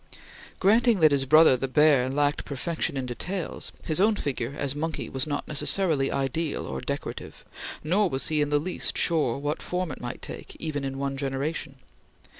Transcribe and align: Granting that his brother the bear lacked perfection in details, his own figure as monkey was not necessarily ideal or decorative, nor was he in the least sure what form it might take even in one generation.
Granting 0.59 0.99
that 1.01 1.11
his 1.11 1.25
brother 1.25 1.55
the 1.55 1.67
bear 1.67 2.09
lacked 2.09 2.43
perfection 2.43 2.97
in 2.97 3.05
details, 3.05 3.71
his 3.85 4.01
own 4.01 4.15
figure 4.15 4.55
as 4.57 4.73
monkey 4.73 5.07
was 5.09 5.27
not 5.27 5.47
necessarily 5.47 6.11
ideal 6.11 6.65
or 6.65 6.81
decorative, 6.81 7.45
nor 7.83 8.09
was 8.09 8.29
he 8.29 8.41
in 8.41 8.49
the 8.49 8.57
least 8.57 8.97
sure 8.97 9.37
what 9.37 9.61
form 9.61 9.91
it 9.91 10.01
might 10.01 10.23
take 10.23 10.55
even 10.55 10.83
in 10.83 10.97
one 10.97 11.17
generation. 11.17 11.75